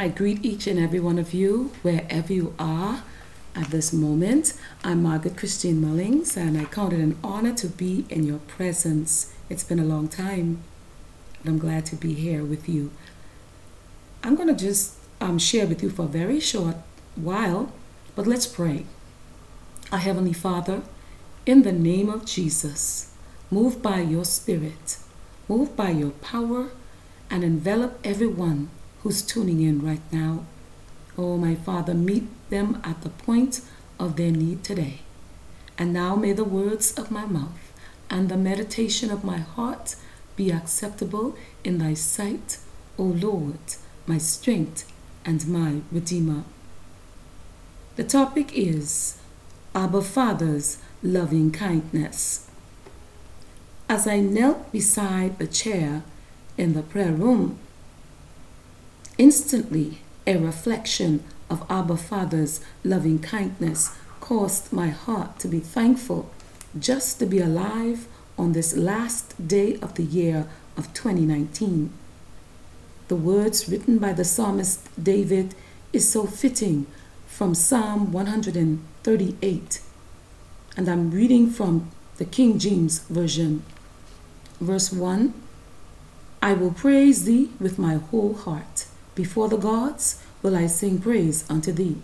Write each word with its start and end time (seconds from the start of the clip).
I 0.00 0.08
greet 0.08 0.42
each 0.42 0.66
and 0.66 0.80
every 0.80 0.98
one 0.98 1.18
of 1.18 1.34
you 1.34 1.72
wherever 1.82 2.32
you 2.32 2.54
are 2.58 3.02
at 3.54 3.66
this 3.66 3.92
moment. 3.92 4.54
I'm 4.82 5.02
Margaret 5.02 5.36
Christine 5.36 5.78
Mullings, 5.82 6.38
and 6.38 6.56
I 6.58 6.64
count 6.64 6.94
it 6.94 7.00
an 7.00 7.18
honor 7.22 7.52
to 7.56 7.66
be 7.66 8.06
in 8.08 8.24
your 8.24 8.38
presence. 8.38 9.34
It's 9.50 9.62
been 9.62 9.78
a 9.78 9.84
long 9.84 10.08
time, 10.08 10.62
and 11.40 11.50
I'm 11.50 11.58
glad 11.58 11.84
to 11.84 11.96
be 11.96 12.14
here 12.14 12.42
with 12.42 12.66
you. 12.66 12.92
I'm 14.24 14.36
going 14.36 14.48
to 14.48 14.54
just 14.54 14.94
um, 15.20 15.38
share 15.38 15.66
with 15.66 15.82
you 15.82 15.90
for 15.90 16.04
a 16.04 16.08
very 16.08 16.40
short 16.40 16.76
while, 17.14 17.70
but 18.16 18.26
let's 18.26 18.46
pray. 18.46 18.86
Our 19.92 19.98
Heavenly 19.98 20.32
Father, 20.32 20.80
in 21.44 21.60
the 21.60 21.72
name 21.72 22.08
of 22.08 22.24
Jesus, 22.24 23.12
move 23.50 23.82
by 23.82 24.00
your 24.00 24.24
Spirit, 24.24 24.96
move 25.46 25.76
by 25.76 25.90
your 25.90 26.12
power, 26.22 26.70
and 27.28 27.44
envelop 27.44 28.00
everyone 28.02 28.70
who's 29.02 29.22
tuning 29.22 29.62
in 29.62 29.82
right 29.84 30.02
now. 30.12 30.44
Oh, 31.16 31.36
my 31.36 31.54
Father, 31.54 31.94
meet 31.94 32.24
them 32.50 32.80
at 32.84 33.02
the 33.02 33.08
point 33.10 33.60
of 33.98 34.16
their 34.16 34.30
need 34.30 34.64
today. 34.64 35.00
And 35.78 35.92
now 35.92 36.14
may 36.16 36.32
the 36.32 36.44
words 36.44 36.92
of 36.98 37.10
my 37.10 37.24
mouth 37.26 37.72
and 38.10 38.28
the 38.28 38.36
meditation 38.36 39.10
of 39.10 39.24
my 39.24 39.38
heart 39.38 39.96
be 40.36 40.50
acceptable 40.50 41.36
in 41.64 41.78
thy 41.78 41.94
sight, 41.94 42.58
O 42.98 43.04
Lord, 43.04 43.58
my 44.06 44.18
strength 44.18 44.90
and 45.24 45.46
my 45.46 45.80
Redeemer. 45.92 46.44
The 47.96 48.04
topic 48.04 48.50
is 48.54 49.18
Abba 49.74 50.02
Father's 50.02 50.78
loving 51.02 51.50
kindness. 51.52 52.48
As 53.88 54.06
I 54.06 54.20
knelt 54.20 54.72
beside 54.72 55.38
the 55.38 55.46
chair 55.46 56.02
in 56.56 56.74
the 56.74 56.82
prayer 56.82 57.12
room, 57.12 57.58
instantly 59.18 59.98
a 60.26 60.36
reflection 60.36 61.24
of 61.48 61.64
Abba 61.70 61.96
Father's 61.96 62.60
loving 62.84 63.18
kindness 63.18 63.96
caused 64.20 64.72
my 64.72 64.88
heart 64.88 65.38
to 65.40 65.48
be 65.48 65.60
thankful 65.60 66.30
just 66.78 67.18
to 67.18 67.26
be 67.26 67.40
alive 67.40 68.06
on 68.38 68.52
this 68.52 68.76
last 68.76 69.48
day 69.48 69.76
of 69.82 69.94
the 69.94 70.04
year 70.04 70.46
of 70.76 70.92
2019. 70.94 71.92
The 73.08 73.16
words 73.16 73.68
written 73.68 73.98
by 73.98 74.12
the 74.12 74.24
psalmist 74.24 74.88
David 75.02 75.54
is 75.92 76.08
so 76.08 76.26
fitting 76.26 76.86
from 77.26 77.54
Psalm 77.54 78.12
138. 78.12 79.80
And 80.76 80.88
I'm 80.88 81.10
reading 81.10 81.50
from 81.50 81.90
the 82.18 82.24
King 82.24 82.58
James 82.58 83.00
Version. 83.00 83.64
Verse 84.60 84.92
1 84.92 85.34
I 86.42 86.52
will 86.54 86.72
praise 86.72 87.24
thee 87.24 87.50
with 87.58 87.78
my 87.78 87.94
whole 87.96 88.34
heart. 88.34 88.86
Before 89.20 89.50
the 89.50 89.58
gods 89.58 90.16
will 90.40 90.56
I 90.56 90.66
sing 90.66 90.98
praise 90.98 91.44
unto 91.50 91.72
thee. 91.72 91.98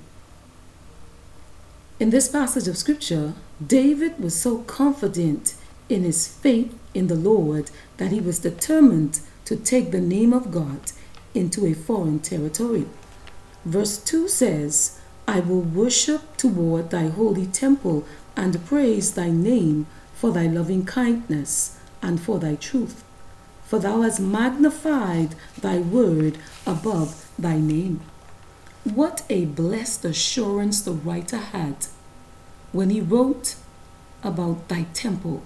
In 1.98 2.10
this 2.10 2.28
passage 2.28 2.68
of 2.68 2.76
scripture, 2.76 3.32
David 3.66 4.20
was 4.20 4.38
so 4.38 4.58
confident 4.64 5.54
in 5.88 6.02
his 6.02 6.28
faith 6.28 6.78
in 6.92 7.06
the 7.06 7.14
Lord 7.14 7.70
that 7.96 8.12
he 8.12 8.20
was 8.20 8.38
determined 8.40 9.20
to 9.46 9.56
take 9.56 9.92
the 9.92 10.08
name 10.14 10.34
of 10.34 10.50
God 10.50 10.92
into 11.32 11.64
a 11.64 11.72
foreign 11.72 12.18
territory. 12.18 12.84
Verse 13.64 13.96
2 13.96 14.28
says, 14.28 15.00
I 15.26 15.40
will 15.40 15.62
worship 15.62 16.36
toward 16.36 16.90
thy 16.90 17.08
holy 17.08 17.46
temple 17.46 18.04
and 18.36 18.66
praise 18.66 19.14
thy 19.14 19.30
name 19.30 19.86
for 20.12 20.32
thy 20.32 20.48
loving 20.48 20.84
kindness 20.84 21.78
and 22.02 22.20
for 22.20 22.38
thy 22.38 22.56
truth. 22.56 23.05
For 23.66 23.80
thou 23.80 24.02
hast 24.02 24.20
magnified 24.20 25.34
thy 25.60 25.78
word 25.78 26.38
above 26.66 27.28
thy 27.38 27.58
name. 27.58 28.00
What 28.84 29.24
a 29.28 29.44
blessed 29.44 30.04
assurance 30.04 30.80
the 30.80 30.92
writer 30.92 31.38
had 31.38 31.88
when 32.70 32.90
he 32.90 33.00
wrote 33.00 33.56
about 34.22 34.68
thy 34.68 34.84
temple. 34.94 35.42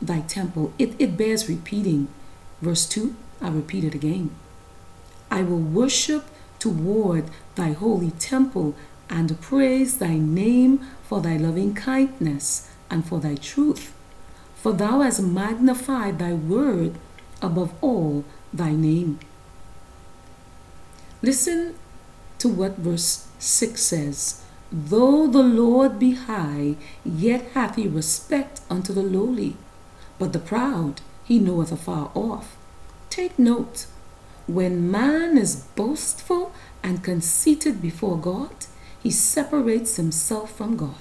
Thy 0.00 0.20
temple. 0.20 0.72
It, 0.78 0.94
it 0.98 1.18
bears 1.18 1.48
repeating. 1.48 2.08
Verse 2.62 2.86
2, 2.86 3.14
I 3.42 3.48
repeat 3.50 3.84
it 3.84 3.94
again. 3.94 4.30
I 5.30 5.42
will 5.42 5.58
worship 5.58 6.24
toward 6.58 7.24
thy 7.56 7.72
holy 7.72 8.12
temple 8.12 8.74
and 9.10 9.40
praise 9.40 9.98
thy 9.98 10.16
name 10.16 10.80
for 11.02 11.20
thy 11.20 11.36
loving 11.36 11.74
kindness 11.74 12.70
and 12.90 13.06
for 13.06 13.20
thy 13.20 13.34
truth. 13.34 13.92
For 14.56 14.72
thou 14.72 15.00
hast 15.00 15.20
magnified 15.22 16.18
thy 16.18 16.32
word 16.32 16.94
above 17.42 17.72
all 17.80 18.24
thy 18.52 18.72
name. 18.72 19.18
Listen 21.22 21.74
to 22.38 22.48
what 22.48 22.76
verse 22.76 23.26
6 23.38 23.80
says 23.80 24.44
Though 24.70 25.26
the 25.26 25.42
Lord 25.42 25.98
be 25.98 26.14
high, 26.14 26.76
yet 27.04 27.42
hath 27.54 27.76
he 27.76 27.88
respect 27.88 28.60
unto 28.68 28.92
the 28.92 29.02
lowly, 29.02 29.56
but 30.18 30.32
the 30.32 30.38
proud 30.38 31.00
he 31.24 31.38
knoweth 31.38 31.72
afar 31.72 32.10
off. 32.14 32.56
Take 33.08 33.38
note 33.38 33.86
when 34.46 34.90
man 34.90 35.36
is 35.36 35.56
boastful 35.76 36.52
and 36.82 37.04
conceited 37.04 37.82
before 37.82 38.18
God, 38.18 38.66
he 39.02 39.10
separates 39.10 39.96
himself 39.96 40.56
from 40.56 40.76
God. 40.76 40.94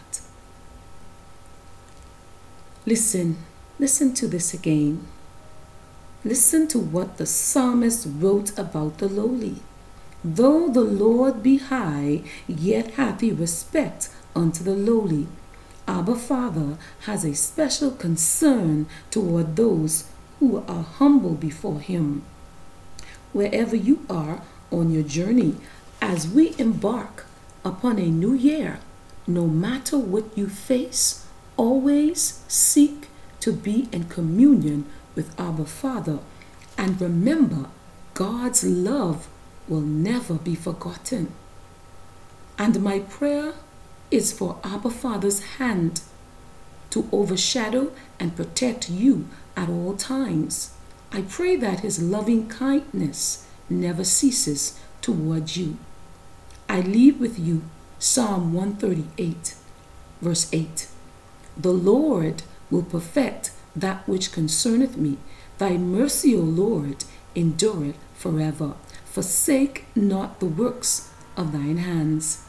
Listen, 2.85 3.37
listen 3.79 4.13
to 4.15 4.27
this 4.27 4.53
again. 4.53 5.07
Listen 6.27 6.67
to 6.67 6.77
what 6.77 7.15
the 7.15 7.25
psalmist 7.25 8.05
wrote 8.19 8.51
about 8.59 8.97
the 8.97 9.07
lowly. 9.07 9.61
Though 10.25 10.67
the 10.67 10.81
Lord 10.81 11.41
be 11.41 11.55
high, 11.57 12.23
yet 12.49 12.95
hath 12.95 13.21
he 13.21 13.31
respect 13.31 14.09
unto 14.35 14.61
the 14.61 14.75
lowly. 14.75 15.27
Abba 15.87 16.15
Father 16.15 16.77
has 17.05 17.23
a 17.23 17.33
special 17.33 17.91
concern 17.91 18.87
toward 19.09 19.55
those 19.55 20.03
who 20.41 20.65
are 20.67 20.83
humble 20.83 21.35
before 21.35 21.79
him. 21.79 22.23
Wherever 23.31 23.77
you 23.77 24.05
are 24.09 24.41
on 24.69 24.91
your 24.91 25.03
journey, 25.03 25.55
as 26.01 26.27
we 26.27 26.55
embark 26.57 27.25
upon 27.63 27.99
a 27.99 28.11
new 28.11 28.33
year, 28.33 28.79
no 29.27 29.47
matter 29.47 29.97
what 29.97 30.37
you 30.37 30.49
face, 30.49 31.25
always 31.55 32.43
seek 32.49 33.07
to 33.39 33.53
be 33.53 33.87
in 33.93 34.03
communion 34.09 34.83
with 35.17 35.37
Abba 35.37 35.65
Father. 35.65 36.19
And 36.77 37.01
remember, 37.01 37.65
God's 38.13 38.63
love 38.63 39.27
will 39.67 39.81
never 39.81 40.35
be 40.35 40.55
forgotten. 40.55 41.33
And 42.57 42.81
my 42.81 42.99
prayer 42.99 43.55
is 44.09 44.31
for 44.31 44.59
Abba 44.63 44.91
Father's 44.91 45.41
hand 45.57 46.01
to 46.91 47.09
overshadow 47.11 47.91
and 48.19 48.35
protect 48.35 48.89
you 48.89 49.27
at 49.57 49.69
all 49.69 49.97
times. 49.97 50.73
I 51.11 51.23
pray 51.23 51.55
that 51.57 51.81
his 51.81 52.01
loving 52.01 52.47
kindness 52.47 53.45
never 53.69 54.03
ceases 54.03 54.79
towards 55.01 55.57
you. 55.57 55.77
I 56.69 56.81
leave 56.81 57.19
with 57.19 57.39
you 57.39 57.63
Psalm 57.99 58.53
138, 58.53 59.55
verse 60.21 60.47
8. 60.53 60.87
The 61.57 61.71
Lord 61.73 62.43
will 62.69 62.83
perfect 62.83 63.51
that 63.81 64.07
which 64.07 64.31
concerneth 64.31 64.97
me. 64.97 65.17
Thy 65.57 65.77
mercy, 65.77 66.35
O 66.35 66.39
Lord, 66.39 67.03
endureth 67.35 67.97
forever. 68.15 68.73
Forsake 69.05 69.85
not 69.95 70.39
the 70.39 70.45
works 70.45 71.11
of 71.35 71.51
thine 71.51 71.77
hands. 71.77 72.43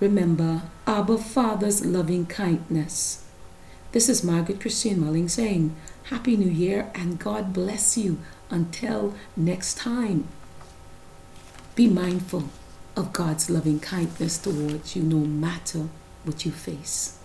Remember 0.00 0.62
Abba 0.86 1.18
Father's 1.18 1.84
loving 1.84 2.26
kindness. 2.26 3.24
This 3.92 4.08
is 4.08 4.24
Margaret 4.24 4.60
Christine 4.60 5.00
Mulling 5.00 5.28
saying, 5.28 5.74
Happy 6.04 6.36
New 6.36 6.50
Year 6.50 6.90
and 6.94 7.18
God 7.18 7.52
bless 7.52 7.96
you 7.96 8.18
until 8.50 9.14
next 9.36 9.78
time. 9.78 10.26
Be 11.74 11.88
mindful 11.88 12.44
of 12.96 13.12
God's 13.12 13.48
loving 13.48 13.80
kindness 13.80 14.38
towards 14.38 14.94
you 14.94 15.02
no 15.02 15.18
matter 15.18 15.88
what 16.24 16.44
you 16.44 16.52
face. 16.52 17.18